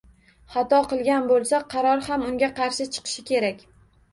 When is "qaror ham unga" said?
1.75-2.51